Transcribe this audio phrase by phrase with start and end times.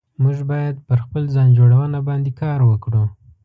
[0.23, 3.03] موږ بايد پر خپل ځان جوړونه باندي کار وکړو